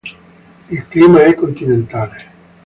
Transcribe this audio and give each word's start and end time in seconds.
Il 0.71 0.83
clima 0.87 1.21
è 1.25 1.35
continentale. 1.35 2.25